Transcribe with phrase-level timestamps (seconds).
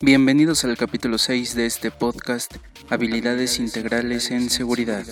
[0.00, 2.56] Bienvenidos al capítulo 6 de este podcast,
[2.90, 5.04] Habilidades Integrales en Seguridad.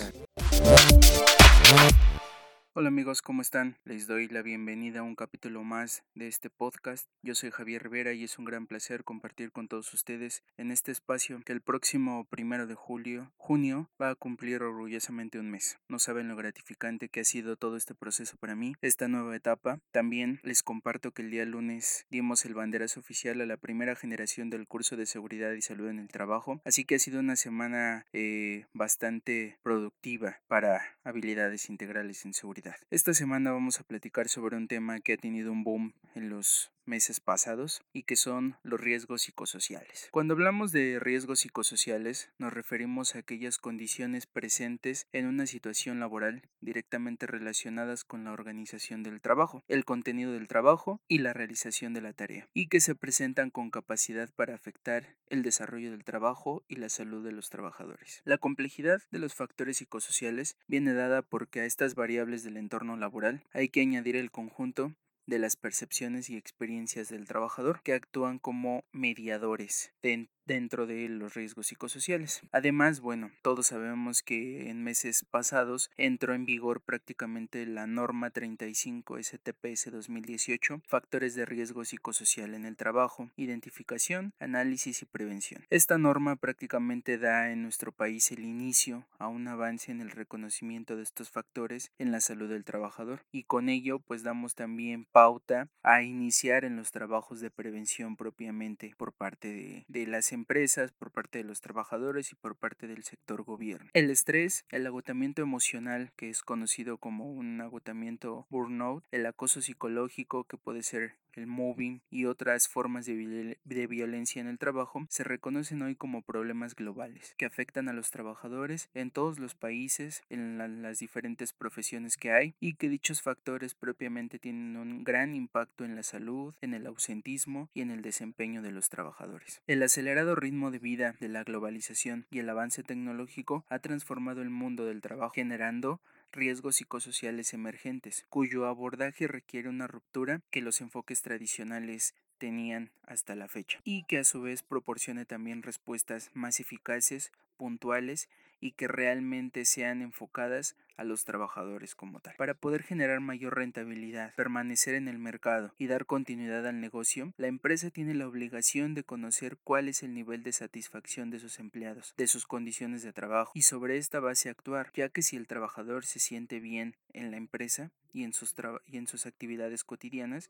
[2.75, 3.77] Hola amigos, ¿cómo están?
[3.85, 7.07] Les doy la bienvenida a un capítulo más de este podcast.
[7.21, 10.91] Yo soy Javier Rivera y es un gran placer compartir con todos ustedes en este
[10.91, 15.77] espacio que el próximo primero de julio, junio, va a cumplir orgullosamente un mes.
[15.87, 19.77] No saben lo gratificante que ha sido todo este proceso para mí, esta nueva etapa.
[19.91, 24.49] También les comparto que el día lunes dimos el banderazo oficial a la primera generación
[24.49, 28.07] del curso de seguridad y salud en el trabajo, así que ha sido una semana
[28.13, 32.75] eh, bastante productiva para habilidades integrales en seguridad.
[32.89, 36.72] Esta semana vamos a platicar sobre un tema que ha tenido un boom en los
[36.85, 40.09] meses pasados y que son los riesgos psicosociales.
[40.11, 46.43] Cuando hablamos de riesgos psicosociales nos referimos a aquellas condiciones presentes en una situación laboral
[46.61, 52.01] directamente relacionadas con la organización del trabajo, el contenido del trabajo y la realización de
[52.01, 56.75] la tarea y que se presentan con capacidad para afectar el desarrollo del trabajo y
[56.75, 58.21] la salud de los trabajadores.
[58.25, 63.43] La complejidad de los factores psicosociales viene dada porque a estas variables del entorno laboral
[63.53, 64.93] hay que añadir el conjunto
[65.25, 71.33] de las percepciones y experiencias del trabajador que actúan como mediadores de dentro de los
[71.33, 72.41] riesgos psicosociales.
[72.51, 79.21] Además, bueno, todos sabemos que en meses pasados entró en vigor prácticamente la norma 35
[79.21, 85.65] STPS 2018, factores de riesgo psicosocial en el trabajo, identificación, análisis y prevención.
[85.69, 90.95] Esta norma prácticamente da en nuestro país el inicio a un avance en el reconocimiento
[90.95, 95.69] de estos factores en la salud del trabajador y con ello pues damos también pauta
[95.83, 101.11] a iniciar en los trabajos de prevención propiamente por parte de, de las empresas, por
[101.11, 103.89] parte de los trabajadores y por parte del sector gobierno.
[103.93, 110.43] El estrés, el agotamiento emocional, que es conocido como un agotamiento burnout, el acoso psicológico,
[110.43, 115.81] que puede ser el mobbing y otras formas de, violencia en el trabajo se reconocen
[115.81, 120.99] hoy como problemas globales que afectan a los trabajadores en todos los países, en las
[120.99, 126.03] diferentes profesiones que hay y que dichos factores propiamente tienen un gran impacto en la
[126.03, 129.61] salud, en el ausentismo y en el desempeño de los trabajadores.
[129.67, 134.49] El acelerado ritmo de vida de la globalización y el avance tecnológico ha transformado el
[134.49, 135.99] mundo del trabajo generando
[136.31, 143.47] riesgos psicosociales emergentes, cuyo abordaje requiere una ruptura que los enfoques tradicionales tenían hasta la
[143.47, 148.29] fecha y que a su vez proporcione también respuestas más eficaces, puntuales
[148.63, 152.35] y que realmente sean enfocadas a los trabajadores como tal.
[152.37, 157.47] Para poder generar mayor rentabilidad, permanecer en el mercado y dar continuidad al negocio, la
[157.47, 162.13] empresa tiene la obligación de conocer cuál es el nivel de satisfacción de sus empleados,
[162.15, 166.05] de sus condiciones de trabajo y sobre esta base actuar, ya que si el trabajador
[166.05, 170.49] se siente bien en la empresa y en sus, y en sus actividades cotidianas,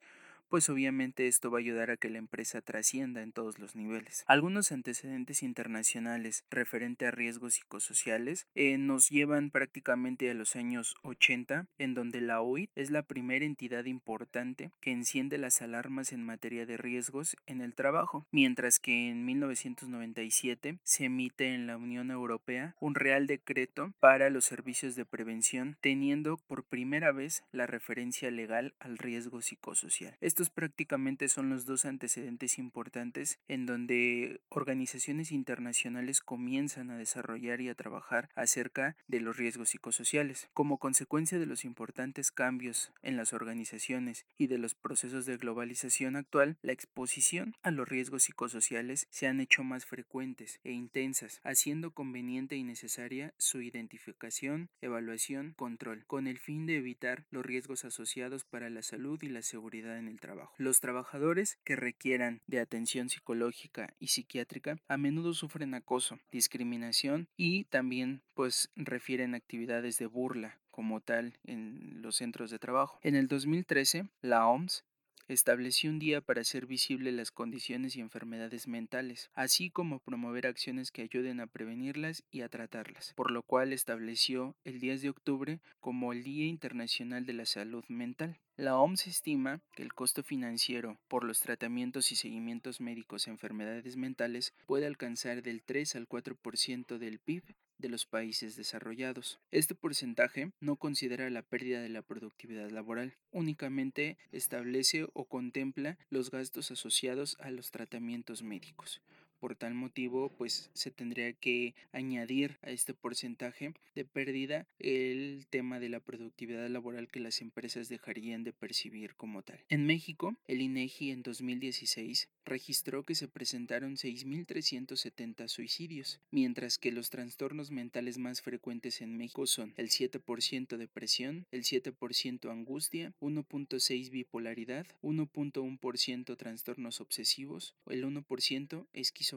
[0.54, 4.24] pues obviamente esto va a ayudar a que la empresa trascienda en todos los niveles.
[4.28, 11.66] Algunos antecedentes internacionales referente a riesgos psicosociales eh, nos llevan prácticamente a los años 80,
[11.80, 16.68] en donde la OIT es la primera entidad importante que enciende las alarmas en materia
[16.68, 22.76] de riesgos en el trabajo, mientras que en 1997 se emite en la Unión Europea
[22.80, 28.76] un real decreto para los servicios de prevención, teniendo por primera vez la referencia legal
[28.80, 30.16] al riesgo psicosocial
[30.50, 37.76] prácticamente son los dos antecedentes importantes en donde organizaciones internacionales comienzan a desarrollar y a
[37.76, 40.50] trabajar acerca de los riesgos psicosociales.
[40.54, 46.16] Como consecuencia de los importantes cambios en las organizaciones y de los procesos de globalización
[46.16, 51.92] actual, la exposición a los riesgos psicosociales se han hecho más frecuentes e intensas, haciendo
[51.92, 58.46] conveniente y necesaria su identificación, evaluación, control, con el fin de evitar los riesgos asociados
[58.46, 60.54] para la salud y la seguridad en el trabajo.
[60.58, 67.66] Los trabajadores que requieran de atención psicológica y psiquiátrica a menudo sufren acoso, discriminación y
[67.66, 73.00] también pues refieren actividades de burla como tal en los centros de trabajo.
[73.04, 74.86] En el 2013, la OMS
[75.28, 80.92] estableció un día para hacer visible las condiciones y enfermedades mentales, así como promover acciones
[80.92, 85.60] que ayuden a prevenirlas y a tratarlas, por lo cual estableció el 10 de octubre
[85.80, 88.40] como el Día Internacional de la Salud Mental.
[88.56, 93.98] La OMS estima que el costo financiero por los tratamientos y seguimientos médicos a enfermedades
[93.98, 97.44] mentales puede alcanzar del 3 al 4% del PIB
[97.84, 99.40] de los países desarrollados.
[99.52, 106.32] Este porcentaje no considera la pérdida de la productividad laboral, únicamente establece o contempla los
[106.32, 109.02] gastos asociados a los tratamientos médicos.
[109.44, 115.82] Por tal motivo pues se tendría que añadir a este porcentaje de pérdida el tema
[115.82, 119.60] de la productividad laboral que las empresas dejarían de percibir como tal.
[119.68, 127.10] En México, el INEGI en 2016 registró que se presentaron 6.370 suicidios, mientras que los
[127.10, 134.86] trastornos mentales más frecuentes en México son el 7% depresión, el 7% angustia, 1.6 bipolaridad,
[135.02, 139.33] 1.1% trastornos obsesivos, el 1% esquizofrenia,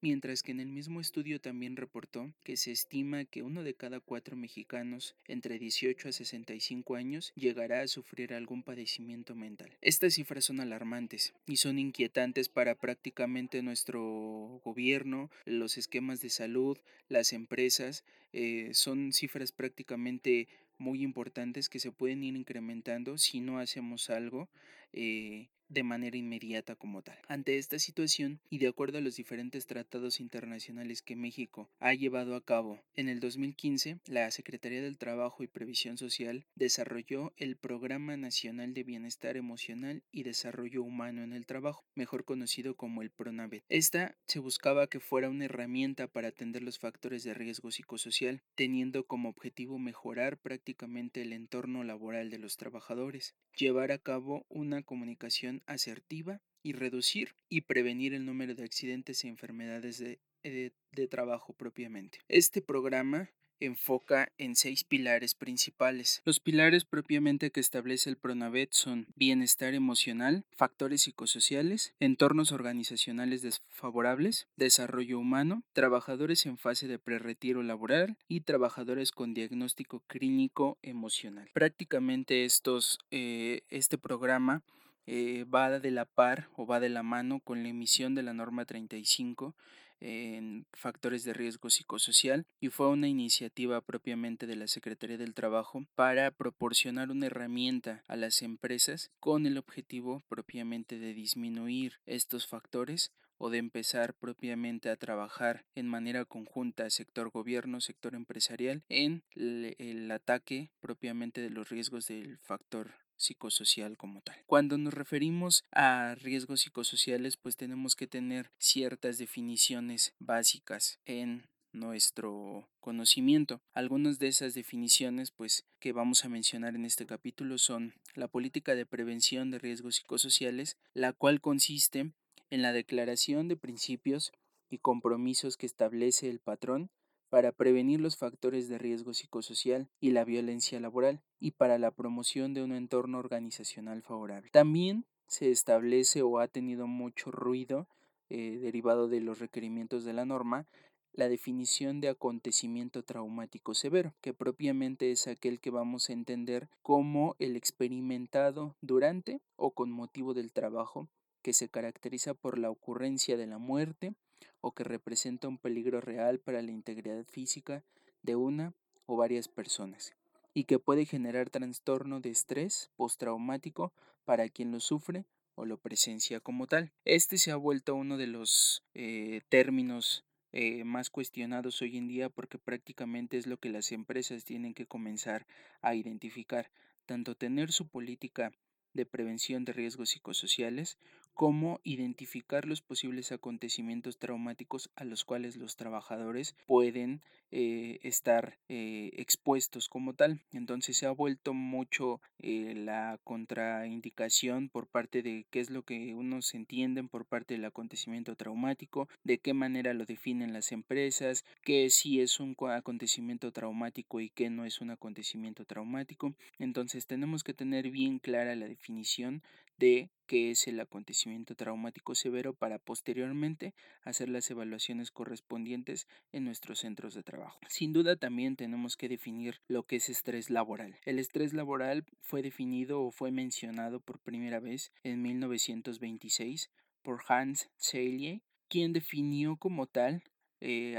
[0.00, 4.00] mientras que en el mismo estudio también reportó que se estima que uno de cada
[4.00, 9.70] cuatro mexicanos entre 18 a 65 años llegará a sufrir algún padecimiento mental.
[9.80, 16.78] Estas cifras son alarmantes y son inquietantes para prácticamente nuestro gobierno, los esquemas de salud,
[17.08, 20.48] las empresas, eh, son cifras prácticamente
[20.78, 24.48] muy importantes que se pueden ir incrementando si no hacemos algo
[24.92, 27.16] eh, de manera inmediata como tal.
[27.28, 32.34] Ante esta situación y de acuerdo a los diferentes tratados internacionales que México ha llevado
[32.34, 38.16] a cabo, en el 2015 la Secretaría del Trabajo y Previsión Social desarrolló el Programa
[38.16, 43.64] Nacional de Bienestar Emocional y Desarrollo Humano en el Trabajo, mejor conocido como el PRONAVET.
[43.68, 49.06] Esta se buscaba que fuera una herramienta para atender los factores de riesgo psicosocial, teniendo
[49.06, 55.62] como objetivo mejorar prácticamente el entorno laboral de los trabajadores, llevar a cabo una comunicación
[55.66, 61.52] asertiva y reducir y prevenir el número de accidentes y enfermedades de, eh, de trabajo
[61.52, 62.18] propiamente.
[62.28, 63.30] Este programa
[63.60, 66.22] enfoca en seis pilares principales.
[66.24, 74.48] Los pilares propiamente que establece el PRONAVET son bienestar emocional, factores psicosociales, entornos organizacionales desfavorables,
[74.56, 81.50] desarrollo humano, trabajadores en fase de prerretiro laboral y trabajadores con diagnóstico clínico emocional.
[81.52, 84.62] Prácticamente estos, eh, este programa
[85.06, 88.32] eh, va de la par o va de la mano con la emisión de la
[88.32, 89.54] norma 35
[90.00, 95.84] en factores de riesgo psicosocial y fue una iniciativa propiamente de la Secretaría del Trabajo
[95.94, 103.12] para proporcionar una herramienta a las empresas con el objetivo propiamente de disminuir estos factores
[103.38, 110.10] o de empezar propiamente a trabajar en manera conjunta sector gobierno, sector empresarial en el
[110.10, 114.36] ataque propiamente de los riesgos del factor psicosocial como tal.
[114.46, 122.68] Cuando nos referimos a riesgos psicosociales, pues tenemos que tener ciertas definiciones básicas en nuestro
[122.80, 123.60] conocimiento.
[123.72, 128.74] Algunas de esas definiciones pues que vamos a mencionar en este capítulo son la política
[128.74, 132.12] de prevención de riesgos psicosociales, la cual consiste
[132.50, 134.32] en la declaración de principios
[134.68, 136.90] y compromisos que establece el patrón
[137.30, 142.52] para prevenir los factores de riesgo psicosocial y la violencia laboral y para la promoción
[142.52, 144.50] de un entorno organizacional favorable.
[144.52, 147.86] También se establece o ha tenido mucho ruido
[148.28, 150.66] eh, derivado de los requerimientos de la norma
[151.12, 157.36] la definición de acontecimiento traumático severo, que propiamente es aquel que vamos a entender como
[157.38, 161.08] el experimentado durante o con motivo del trabajo,
[161.42, 164.14] que se caracteriza por la ocurrencia de la muerte,
[164.60, 167.84] o que representa un peligro real para la integridad física
[168.22, 168.74] de una
[169.06, 170.14] o varias personas
[170.54, 173.92] y que puede generar trastorno de estrés postraumático
[174.24, 176.92] para quien lo sufre o lo presencia como tal.
[177.04, 182.28] Este se ha vuelto uno de los eh, términos eh, más cuestionados hoy en día
[182.28, 185.46] porque prácticamente es lo que las empresas tienen que comenzar
[185.80, 186.70] a identificar,
[187.06, 188.52] tanto tener su política
[188.92, 190.98] de prevención de riesgos psicosociales
[191.34, 197.22] cómo identificar los posibles acontecimientos traumáticos a los cuales los trabajadores pueden
[197.52, 200.40] eh, estar eh, expuestos como tal.
[200.52, 206.14] Entonces se ha vuelto mucho eh, la contraindicación por parte de qué es lo que
[206.14, 211.90] unos entienden por parte del acontecimiento traumático, de qué manera lo definen las empresas, qué
[211.90, 216.34] sí es un acontecimiento traumático y qué no es un acontecimiento traumático.
[216.58, 219.42] Entonces tenemos que tener bien clara la definición
[219.80, 226.80] de qué es el acontecimiento traumático severo para posteriormente hacer las evaluaciones correspondientes en nuestros
[226.80, 227.58] centros de trabajo.
[227.68, 231.00] Sin duda también tenemos que definir lo que es estrés laboral.
[231.04, 236.70] El estrés laboral fue definido o fue mencionado por primera vez en 1926
[237.02, 240.22] por Hans Selye, quien definió como tal
[240.60, 240.98] eh,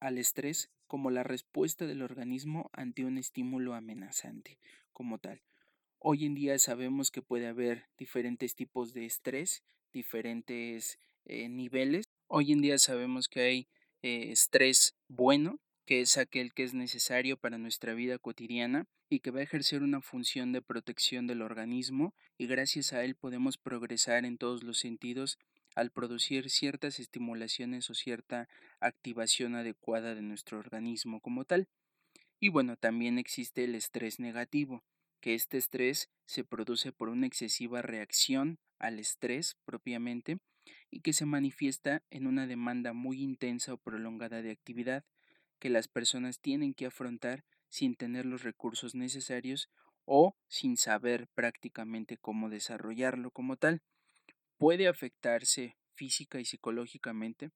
[0.00, 4.58] al estrés como la respuesta del organismo ante un estímulo amenazante
[4.92, 5.42] como tal.
[6.02, 12.06] Hoy en día sabemos que puede haber diferentes tipos de estrés, diferentes eh, niveles.
[12.26, 13.68] Hoy en día sabemos que hay
[14.00, 19.30] eh, estrés bueno, que es aquel que es necesario para nuestra vida cotidiana y que
[19.30, 24.24] va a ejercer una función de protección del organismo y gracias a él podemos progresar
[24.24, 25.38] en todos los sentidos
[25.74, 28.48] al producir ciertas estimulaciones o cierta
[28.80, 31.68] activación adecuada de nuestro organismo como tal.
[32.38, 34.82] Y bueno, también existe el estrés negativo,
[35.20, 40.38] que este estrés se produce por una excesiva reacción al estrés propiamente
[40.90, 45.04] y que se manifiesta en una demanda muy intensa o prolongada de actividad
[45.58, 49.70] que las personas tienen que afrontar sin tener los recursos necesarios
[50.04, 53.82] o sin saber prácticamente cómo desarrollarlo como tal.
[54.56, 57.50] Puede afectarse física y psicológicamente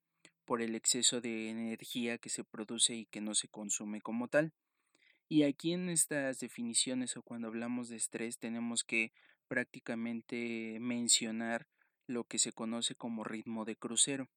[0.45, 4.53] por el exceso de energía que se produce y que no se consume como tal.
[5.35, 9.11] Y aquí en estas definiciones o cuando hablamos de estrés tenemos que
[9.49, 11.67] prácticamente mencionar
[12.07, 14.29] lo que se conoce como ritmo de crucero,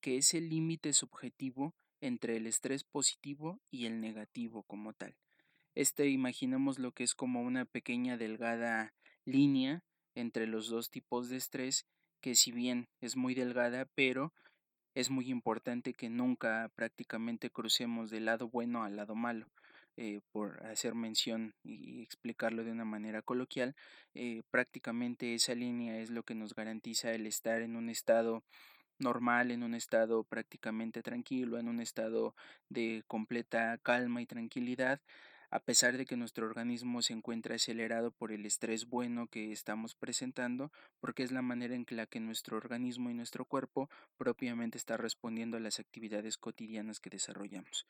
[0.00, 5.14] que es el límite subjetivo entre el estrés positivo y el negativo como tal.
[5.76, 8.92] Este imaginemos lo que es como una pequeña delgada
[9.24, 9.84] línea
[10.16, 11.86] entre los dos tipos de estrés
[12.20, 14.32] que si bien es muy delgada pero
[14.96, 19.46] es muy importante que nunca prácticamente crucemos del lado bueno al lado malo
[19.96, 23.74] eh, por hacer mención y explicarlo de una manera coloquial,
[24.14, 28.42] eh, prácticamente esa línea es lo que nos garantiza el estar en un estado
[28.98, 32.34] normal, en un estado prácticamente tranquilo, en un estado
[32.68, 35.00] de completa calma y tranquilidad,
[35.50, 39.94] a pesar de que nuestro organismo se encuentra acelerado por el estrés bueno que estamos
[39.94, 44.96] presentando, porque es la manera en la que nuestro organismo y nuestro cuerpo propiamente está
[44.96, 47.86] respondiendo a las actividades cotidianas que desarrollamos.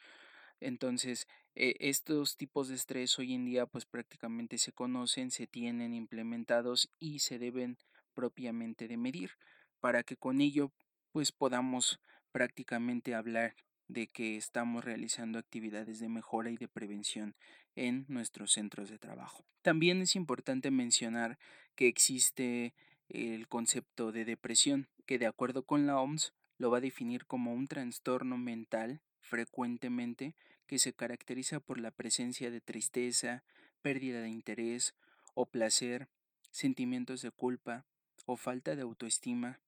[0.60, 5.94] Entonces, eh, estos tipos de estrés hoy en día pues prácticamente se conocen, se tienen
[5.94, 7.78] implementados y se deben
[8.14, 9.32] propiamente de medir
[9.80, 10.72] para que con ello
[11.12, 12.00] pues podamos
[12.32, 13.54] prácticamente hablar
[13.86, 17.36] de que estamos realizando actividades de mejora y de prevención
[17.76, 19.44] en nuestros centros de trabajo.
[19.62, 21.38] También es importante mencionar
[21.74, 22.74] que existe
[23.08, 27.52] el concepto de depresión, que de acuerdo con la OMS lo va a definir como
[27.52, 30.34] un trastorno mental frecuentemente
[30.66, 33.42] que se caracteriza por la presencia de tristeza,
[33.82, 34.94] pérdida de interés
[35.34, 36.08] o placer,
[36.50, 37.84] sentimientos de culpa
[38.26, 39.60] o falta de autoestima.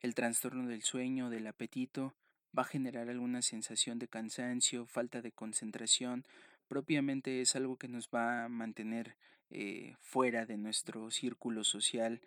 [0.00, 2.14] El trastorno del sueño del apetito
[2.56, 6.24] va a generar alguna sensación de cansancio, falta de concentración,
[6.68, 9.16] propiamente es algo que nos va a mantener
[9.50, 12.20] eh, fuera de nuestro círculo social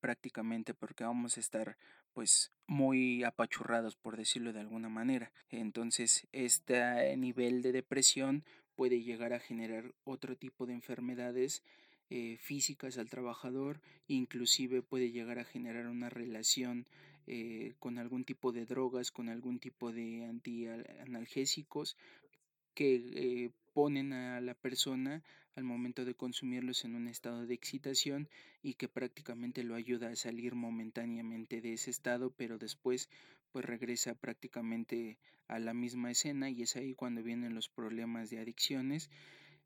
[0.00, 1.76] prácticamente porque vamos a estar
[2.12, 5.32] pues muy apachurrados por decirlo de alguna manera.
[5.50, 11.62] Entonces este nivel de depresión puede llegar a generar otro tipo de enfermedades
[12.10, 16.86] eh, físicas al trabajador, inclusive puede llegar a generar una relación
[17.26, 21.98] eh, con algún tipo de drogas, con algún tipo de antianalgésicos
[22.78, 25.24] que eh, ponen a la persona
[25.56, 28.28] al momento de consumirlos en un estado de excitación
[28.62, 33.10] y que prácticamente lo ayuda a salir momentáneamente de ese estado, pero después
[33.50, 35.18] pues regresa prácticamente
[35.48, 39.10] a la misma escena y es ahí cuando vienen los problemas de adicciones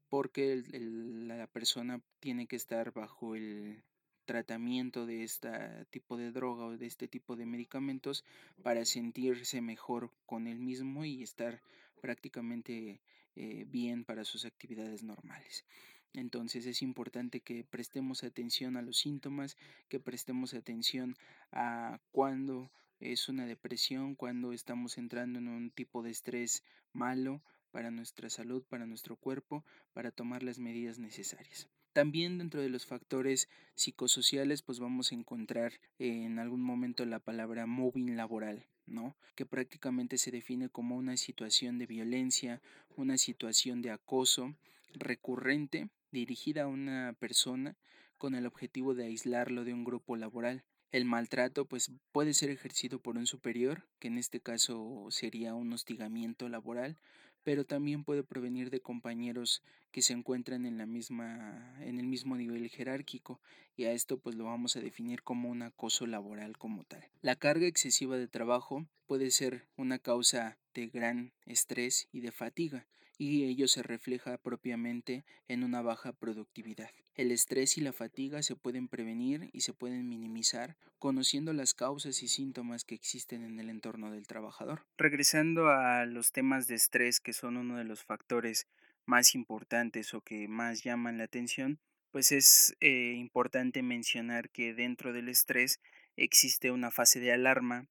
[0.09, 3.83] porque la persona tiene que estar bajo el
[4.25, 5.51] tratamiento de este
[5.91, 8.25] tipo de droga o de este tipo de medicamentos
[8.63, 11.61] para sentirse mejor con él mismo y estar
[12.03, 13.01] prácticamente
[13.37, 15.65] eh, bien para sus actividades normales.
[16.13, 19.57] Entonces es importante que prestemos atención a los síntomas,
[19.89, 21.17] que prestemos atención
[21.53, 27.41] a cuando es una depresión, cuando estamos entrando en un tipo de estrés malo
[27.71, 31.69] para nuestra salud, para nuestro cuerpo, para tomar las medidas necesarias.
[31.93, 37.67] También dentro de los factores psicosociales, pues vamos a encontrar en algún momento la palabra
[37.67, 38.67] mobbing laboral.
[38.85, 39.17] ¿no?
[39.35, 42.61] que prácticamente se define como una situación de violencia,
[42.97, 44.55] una situación de acoso
[44.95, 47.77] recurrente dirigida a una persona
[48.19, 50.65] con el objetivo de aislarlo de un grupo laboral.
[50.91, 55.73] El maltrato pues puede ser ejercido por un superior, que en este caso sería un
[55.73, 56.99] hostigamiento laboral,
[57.45, 62.37] pero también puede provenir de compañeros que se encuentran en la misma en el mismo
[62.37, 63.41] nivel jerárquico
[63.77, 67.05] y a esto pues lo vamos a definir como un acoso laboral como tal.
[67.21, 72.87] La carga excesiva de trabajo puede ser una causa de gran estrés y de fatiga
[73.23, 76.91] y ello se refleja propiamente en una baja productividad.
[77.15, 82.21] El estrés y la fatiga se pueden prevenir y se pueden minimizar conociendo las causas
[82.25, 84.85] y síntomas que existen en el entorno del trabajador.
[84.99, 88.67] Regresando a los temas de estrés que son uno de los factores
[89.07, 91.79] más importantes o que más llaman la atención,
[92.11, 95.81] pues es eh, importante mencionar que dentro del estrés
[96.17, 97.87] existe una fase de alarma,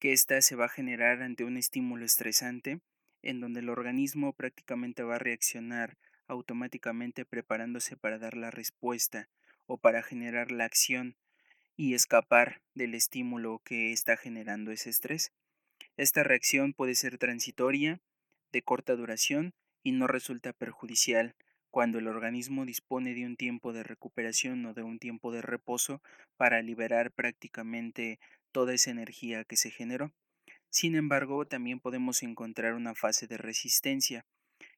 [0.00, 2.80] que ésta se va a generar ante un estímulo estresante,
[3.26, 9.28] en donde el organismo prácticamente va a reaccionar automáticamente preparándose para dar la respuesta
[9.66, 11.16] o para generar la acción
[11.76, 15.32] y escapar del estímulo que está generando ese estrés.
[15.96, 18.00] Esta reacción puede ser transitoria,
[18.52, 21.34] de corta duración y no resulta perjudicial
[21.70, 26.00] cuando el organismo dispone de un tiempo de recuperación o de un tiempo de reposo
[26.36, 28.20] para liberar prácticamente
[28.52, 30.12] toda esa energía que se generó.
[30.76, 34.26] Sin embargo, también podemos encontrar una fase de resistencia,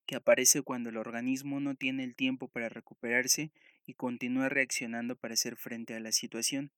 [0.07, 3.51] que aparece cuando el organismo no tiene el tiempo para recuperarse
[3.85, 6.71] y continúa reaccionando para hacer frente a la situación.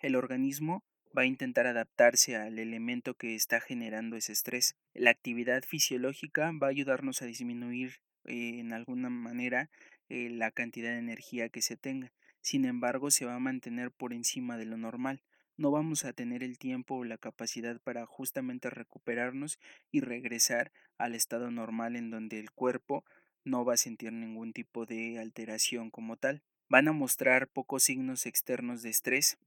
[0.00, 0.82] El organismo
[1.16, 4.74] va a intentar adaptarse al elemento que está generando ese estrés.
[4.94, 9.70] La actividad fisiológica va a ayudarnos a disminuir eh, en alguna manera
[10.08, 12.10] eh, la cantidad de energía que se tenga.
[12.40, 15.22] Sin embargo, se va a mantener por encima de lo normal.
[15.56, 19.58] No vamos a tener el tiempo o la capacidad para justamente recuperarnos
[19.90, 23.04] y regresar al estado normal en donde el cuerpo
[23.44, 26.42] no va a sentir ningún tipo de alteración como tal.
[26.68, 29.38] Van a mostrar pocos signos externos de estrés,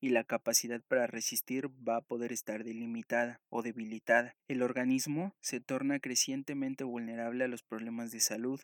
[0.00, 4.36] y la capacidad para resistir va a poder estar delimitada o debilitada.
[4.48, 8.60] El organismo se torna crecientemente vulnerable a los problemas de salud.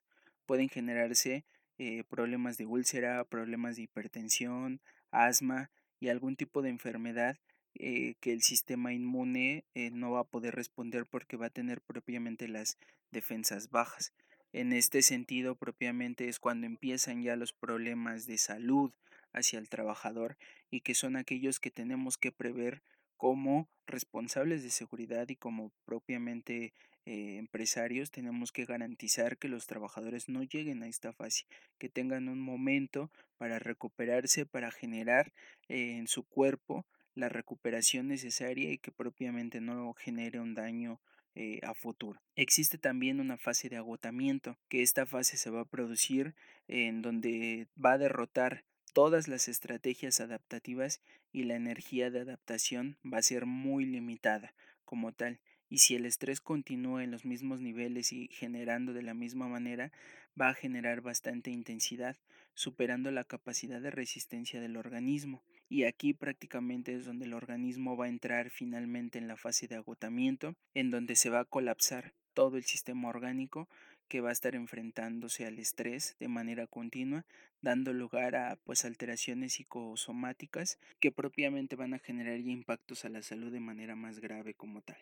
[0.47, 1.45] Pueden generarse
[1.79, 4.81] eh, problemas de úlcera, problemas de hipertensión,
[5.11, 5.71] asma
[6.03, 7.39] y algún tipo de enfermedad
[7.75, 11.81] eh, que el sistema inmune eh, no va a poder responder porque va a tener
[11.81, 12.77] propiamente las
[13.13, 14.13] defensas bajas.
[14.53, 18.93] En este sentido, propiamente es cuando empiezan ya los problemas de salud,
[19.33, 20.37] hacia el trabajador
[20.71, 22.83] y que son aquellos que tenemos que prever
[23.17, 26.73] como responsables de seguridad y como propiamente
[27.05, 31.45] eh, empresarios tenemos que garantizar que los trabajadores no lleguen a esta fase,
[31.79, 35.33] que tengan un momento para recuperarse, para generar
[35.69, 41.01] eh, en su cuerpo la recuperación necesaria y que propiamente no genere un daño
[41.35, 42.21] eh, a futuro.
[42.37, 46.35] Existe también una fase de agotamiento, que esta fase se va a producir
[46.69, 51.01] en donde va a derrotar todas las estrategias adaptativas
[51.33, 54.55] y la energía de adaptación va a ser muy limitada
[54.85, 55.41] como tal.
[55.73, 59.91] Y si el estrés continúa en los mismos niveles y generando de la misma manera,
[60.39, 62.19] va a generar bastante intensidad,
[62.53, 65.43] superando la capacidad de resistencia del organismo.
[65.71, 69.77] Y aquí prácticamente es donde el organismo va a entrar finalmente en la fase de
[69.77, 73.67] agotamiento, en donde se va a colapsar todo el sistema orgánico
[74.09, 77.25] que va a estar enfrentándose al estrés de manera continua,
[77.63, 83.51] dando lugar a pues alteraciones psicosomáticas que propiamente van a generar impactos a la salud
[83.51, 84.99] de manera más grave como tal.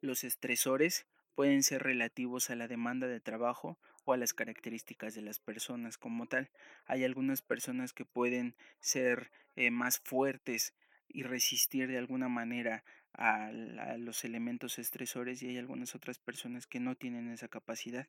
[0.00, 5.22] Los estresores pueden ser relativos a la demanda de trabajo o a las características de
[5.22, 6.50] las personas como tal.
[6.86, 10.74] Hay algunas personas que pueden ser eh, más fuertes
[11.08, 13.50] y resistir de alguna manera a,
[13.98, 18.08] los elementos estresores y hay algunas otras personas que no tienen esa capacidad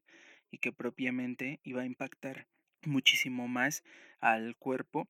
[0.51, 2.47] y que propiamente iba a impactar
[2.83, 3.83] muchísimo más
[4.19, 5.09] al cuerpo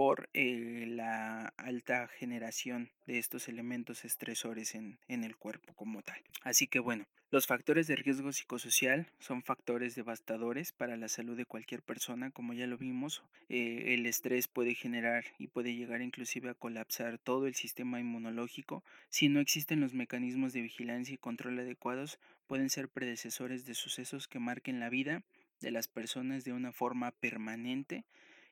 [0.00, 6.16] por eh, la alta generación de estos elementos estresores en, el cuerpo como tal.
[6.42, 11.44] Así que bueno, los factores de riesgo psicosocial son factores devastadores para la salud de
[11.44, 13.22] cualquier persona, como ya lo vimos.
[13.50, 18.82] Eh, el estrés puede generar y puede llegar inclusive a colapsar todo el sistema inmunológico.
[19.10, 24.28] Si no existen los mecanismos de vigilancia y control adecuados, pueden ser predecesores de sucesos
[24.28, 25.24] que marquen la vida
[25.60, 28.06] de las personas de una forma permanente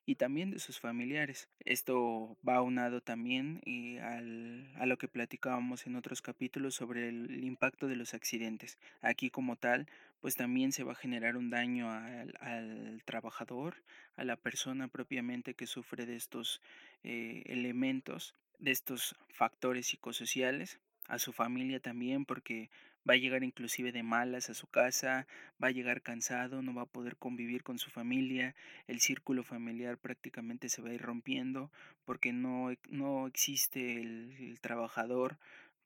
[0.09, 1.51] y también de sus familiares.
[1.67, 7.45] Esto va aunado también eh, al, a lo que platicábamos en otros capítulos sobre el
[7.45, 8.79] impacto de los accidentes.
[9.03, 9.87] Aquí como tal,
[10.23, 13.83] pues también se va a generar un daño al, al trabajador,
[14.17, 16.63] a la persona propiamente que sufre de estos
[17.05, 22.71] eh, elementos, de estos factores psicosociales, a su familia también, porque
[23.09, 25.27] va a llegar inclusive de malas a su casa,
[25.63, 28.55] va a llegar cansado, no va a poder convivir con su familia,
[28.87, 31.71] el círculo familiar prácticamente se va a ir rompiendo
[32.05, 35.39] porque no, no existe el, trabajador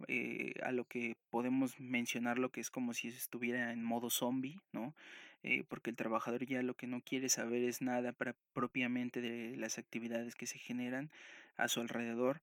[0.08, 4.58] eh, a lo que podemos mencionar lo que es como si estuviera en modo zombie,
[4.72, 4.94] ¿no?
[5.44, 9.56] Eh, porque el trabajador ya lo que no quiere saber es nada para, propiamente de
[9.56, 11.10] las actividades que se generan
[11.56, 12.40] a su alrededor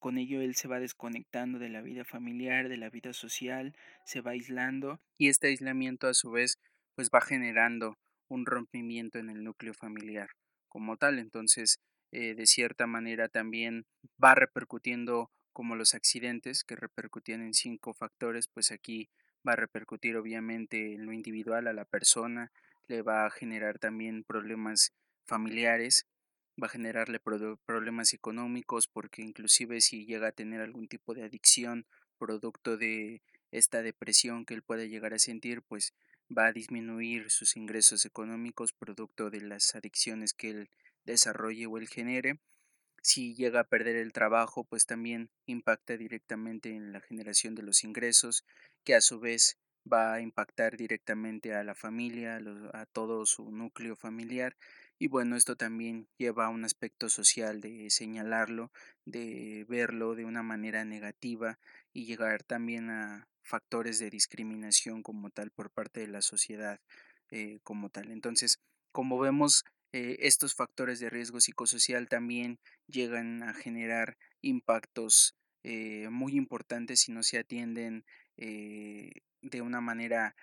[0.00, 3.74] con ello él se va desconectando de la vida familiar, de la vida social,
[4.04, 6.58] se va aislando y este aislamiento a su vez
[6.94, 7.96] pues va generando
[8.28, 10.28] un rompimiento en el núcleo familiar
[10.68, 11.18] como tal.
[11.18, 11.78] Entonces,
[12.12, 13.86] eh, de cierta manera también
[14.22, 19.08] va repercutiendo como los accidentes que repercutían en cinco factores, pues aquí
[19.46, 22.52] va a repercutir obviamente en lo individual a la persona,
[22.86, 24.92] le va a generar también problemas
[25.26, 26.06] familiares
[26.60, 31.86] va a generarle problemas económicos porque inclusive si llega a tener algún tipo de adicción
[32.18, 35.94] producto de esta depresión que él puede llegar a sentir, pues
[36.36, 40.70] va a disminuir sus ingresos económicos producto de las adicciones que él
[41.04, 42.40] desarrolle o él genere.
[43.02, 47.84] Si llega a perder el trabajo, pues también impacta directamente en la generación de los
[47.84, 48.44] ingresos,
[48.84, 49.56] que a su vez
[49.90, 52.40] va a impactar directamente a la familia,
[52.72, 54.56] a, todo su núcleo familiar.
[54.98, 58.72] Y bueno, esto también lleva a un aspecto social de señalarlo,
[59.04, 61.58] de verlo de una manera negativa
[61.92, 66.80] y llegar también a factores de discriminación como tal por parte de la sociedad
[67.30, 68.10] eh, como tal.
[68.10, 68.58] Entonces,
[68.92, 72.58] como vemos, eh, estos factores de riesgo psicosocial también
[72.88, 78.04] llegan a generar impactos eh, muy importantes si no se atienden
[78.36, 79.10] eh,
[79.42, 80.34] de una manera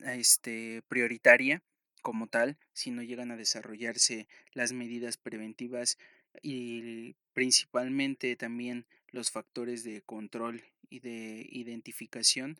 [0.00, 1.62] este, prioritaria
[2.02, 5.98] como tal, si no llegan a desarrollarse las medidas preventivas
[6.42, 12.58] y principalmente también los factores de control y de identificación,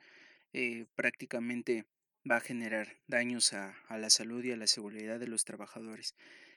[0.94, 1.86] prácticamente
[2.30, 6.14] va a generar daños a, la salud y a la seguridad de los trabajadores.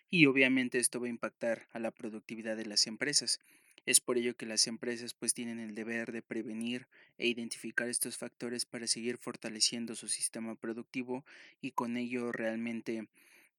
[0.10, 3.40] Y obviamente esto va a impactar a la productividad de las empresas.
[3.86, 8.18] Es por ello que las empresas pues tienen el deber de prevenir e identificar estos
[8.18, 11.24] factores para seguir fortaleciendo su sistema productivo
[11.62, 13.08] y con ello realmente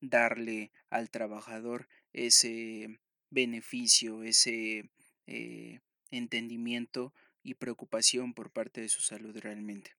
[0.01, 2.99] darle al trabajador ese
[3.31, 4.91] beneficio, ese
[5.27, 7.12] eh, entendimiento
[7.43, 9.95] y preocupación por parte de su salud realmente.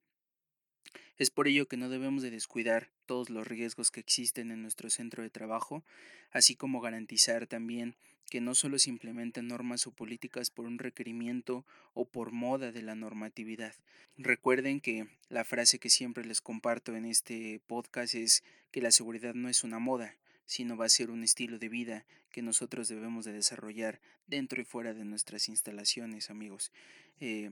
[1.17, 4.89] Es por ello que no debemos de descuidar todos los riesgos que existen en nuestro
[4.89, 5.84] centro de trabajo,
[6.32, 7.95] así como garantizar también
[8.30, 12.82] que no solo se implementen normas o políticas por un requerimiento o por moda de
[12.82, 13.73] la normatividad.
[14.17, 19.34] Recuerden que la frase que siempre les comparto en este podcast es que la seguridad
[19.34, 23.25] no es una moda, sino va a ser un estilo de vida que nosotros debemos
[23.25, 26.71] de desarrollar dentro y fuera de nuestras instalaciones, amigos.
[27.19, 27.51] Eh,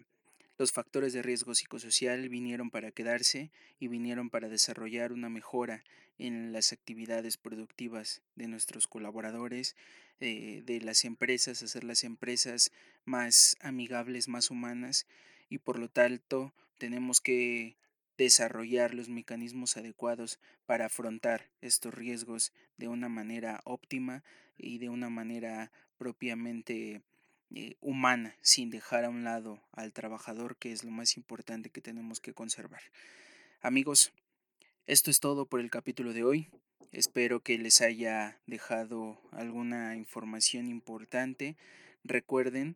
[0.57, 5.83] los factores de riesgo psicosocial vinieron para quedarse y vinieron para desarrollar una mejora
[6.17, 9.75] en las actividades productivas de nuestros colaboradores,
[10.21, 12.71] eh, de las empresas, hacer las empresas
[13.03, 15.07] más amigables, más humanas
[15.49, 17.75] y por lo tanto tenemos que
[18.17, 24.23] desarrollar los mecanismos adecuados para afrontar estos riesgos de una manera óptima
[24.57, 27.01] y de una manera propiamente
[27.57, 31.79] eh, humana, sin dejar a un lado al trabajador, que es lo más importante que
[31.79, 32.81] tenemos que conservar.
[33.61, 34.11] Amigos,
[34.87, 36.49] esto es todo por el capítulo de hoy.
[36.91, 41.55] Espero que les haya dejado alguna información importante.
[42.03, 42.75] Recuerden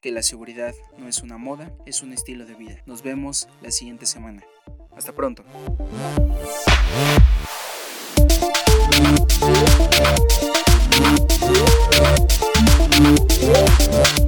[0.00, 2.82] que la seguridad no es una moda, es un estilo de vida.
[2.86, 4.42] Nos vemos la siguiente semana.
[4.96, 5.44] Hasta pronto.
[13.90, 14.27] Bye.